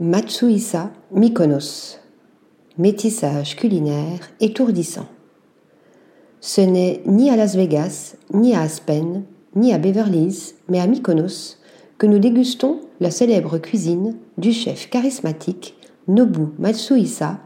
[0.00, 2.00] Matsuhisa Mykonos.
[2.78, 5.06] Métissage culinaire étourdissant.
[6.40, 9.22] Ce n'est ni à Las Vegas, ni à Aspen,
[9.54, 11.58] ni à Beverly Hills, mais à Mykonos
[11.96, 15.76] que nous dégustons la célèbre cuisine du chef charismatique
[16.08, 17.38] Nobu Matsuhisa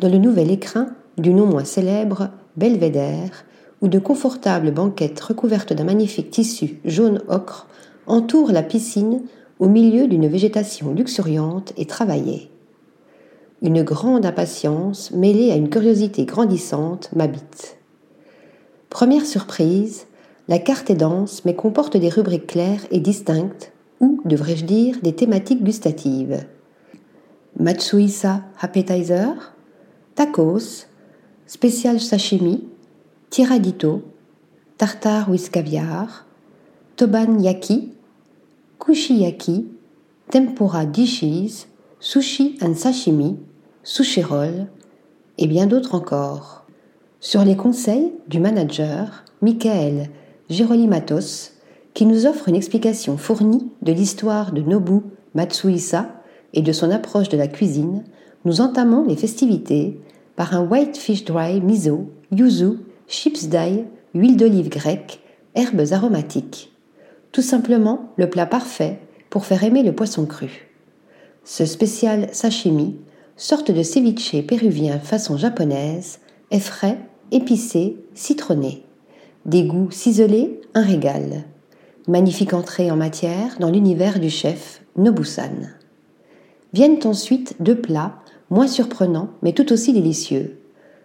[0.00, 0.88] dans le nouvel écrin
[1.18, 3.44] du non moins célèbre Belvédère,
[3.80, 7.68] où de confortables banquettes recouvertes d'un magnifique tissu jaune ocre
[8.08, 9.22] entourent la piscine
[9.58, 12.50] au milieu d'une végétation luxuriante et travaillée.
[13.62, 17.78] Une grande impatience mêlée à une curiosité grandissante m'habite.
[18.90, 20.06] Première surprise,
[20.48, 25.14] la carte est dense mais comporte des rubriques claires et distinctes, ou, devrais-je dire, des
[25.14, 26.44] thématiques gustatives.
[27.58, 29.54] Matsuisa Appetizer,
[30.14, 30.86] Tacos,
[31.46, 32.64] Spécial Sashimi,
[33.30, 34.02] Tiradito,
[34.76, 36.26] Tartare with caviar,
[36.96, 37.92] Toban Yaki,
[38.82, 39.66] kushiyaki,
[40.28, 41.68] tempura dishes,
[42.00, 43.36] sushi and sashimi,
[43.84, 44.66] sushi roll
[45.38, 46.64] et bien d'autres encore.
[47.20, 50.10] Sur les conseils du manager Michael
[50.50, 51.52] Girolimatos,
[51.94, 55.02] qui nous offre une explication fournie de l'histoire de Nobu
[55.36, 56.08] Matsuhisa
[56.52, 58.02] et de son approche de la cuisine,
[58.44, 60.00] nous entamons les festivités
[60.34, 65.20] par un white fish dry miso, yuzu, chips d'ail, huile d'olive grecque,
[65.54, 66.71] herbes aromatiques
[67.32, 68.98] tout simplement le plat parfait
[69.30, 70.68] pour faire aimer le poisson cru.
[71.44, 72.96] Ce spécial sashimi,
[73.36, 76.98] sorte de ceviche péruvien façon japonaise, est frais,
[77.30, 78.84] épicé, citronné.
[79.46, 81.44] Des goûts ciselés, un régal.
[82.06, 85.70] Magnifique entrée en matière dans l'univers du chef Nobusan.
[86.72, 88.16] Viennent ensuite deux plats
[88.50, 90.58] moins surprenants mais tout aussi délicieux.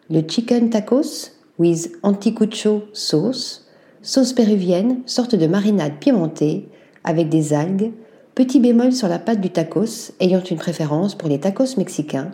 [0.10, 3.67] Le chicken tacos with anticucho sauce
[4.08, 6.70] sauce péruvienne, sorte de marinade pimentée
[7.04, 7.92] avec des algues,
[8.36, 12.32] petit bémol sur la pâte du tacos ayant une préférence pour les tacos mexicains,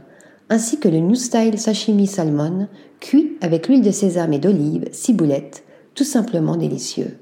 [0.52, 2.68] ainsi que le New Style sashimi salmon
[3.00, 5.64] cuit avec l'huile de sésame et d'olive, ciboulette,
[5.96, 7.18] tout simplement délicieux.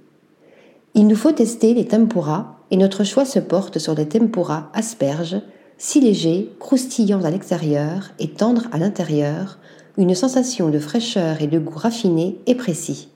[0.95, 5.39] Il nous faut tester les tempura et notre choix se porte sur les tempura asperges,
[5.78, 9.59] si légers, croustillants à l'extérieur et tendres à l'intérieur,
[9.97, 13.07] une sensation de fraîcheur et de goût raffiné et précis.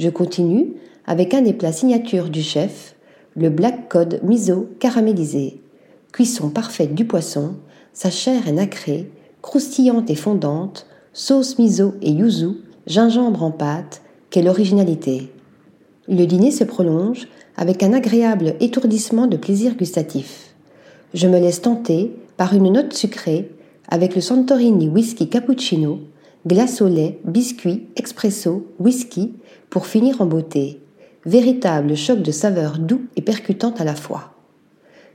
[0.00, 0.72] Je continue
[1.06, 2.94] avec un des plats signatures du chef,
[3.36, 5.60] le black cod miso caramélisé.
[6.10, 7.56] Cuisson parfaite du poisson,
[7.92, 9.10] sa chair est nacrée,
[9.42, 14.00] croustillante et fondante, sauce miso et yuzu, gingembre en pâte,
[14.30, 15.30] quelle originalité.
[16.08, 17.28] Le dîner se prolonge
[17.58, 20.54] avec un agréable étourdissement de plaisir gustatif.
[21.12, 23.50] Je me laisse tenter par une note sucrée
[23.90, 26.00] avec le Santorini whisky cappuccino,
[26.46, 29.34] glace au lait, biscuit, expresso, whisky
[29.68, 30.80] pour finir en beauté,
[31.26, 34.32] véritable choc de saveurs doux et percutant à la fois.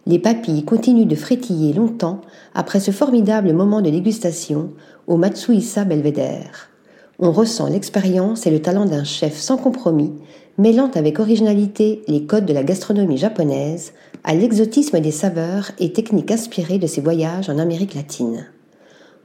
[0.06, 2.22] Les papilles continuent de frétiller longtemps
[2.54, 4.72] après ce formidable moment de dégustation
[5.08, 6.70] au Matsuhisa Belvedere.
[7.18, 10.14] On ressent l'expérience et le talent d'un chef sans compromis,
[10.60, 13.94] mêlant avec originalité les codes de la gastronomie japonaise
[14.24, 18.46] à l'exotisme des saveurs et techniques inspirées de ses voyages en Amérique latine.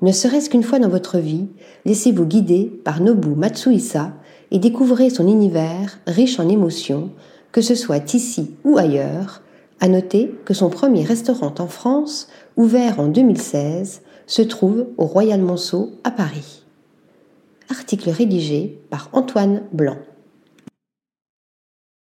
[0.03, 1.49] Ne serait-ce qu'une fois dans votre vie,
[1.85, 4.13] laissez-vous guider par Nobu Matsuhisa
[4.51, 7.11] et découvrez son univers riche en émotions,
[7.53, 9.43] que ce soit ici ou ailleurs.
[9.79, 15.41] À noter que son premier restaurant en France, ouvert en 2016, se trouve au Royal
[15.41, 16.65] Monceau à Paris.
[17.69, 19.99] Article rédigé par Antoine Blanc.